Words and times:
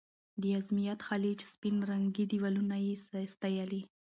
د 0.41 0.43
ازمېت 0.59 0.99
خلیج 1.07 1.39
سپین 1.53 1.75
رنګي 1.91 2.25
دیوالونه 2.31 2.75
یې 2.85 2.93
ستایلي. 3.33 3.81